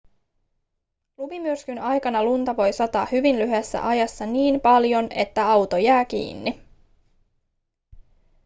[1.17, 6.61] lumimyrskyn aikana lunta voi sataa hyvin lyhyessä ajassa niin paljon että auto jää kiinni